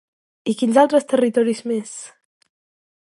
[0.53, 1.93] I quins altres territoris més?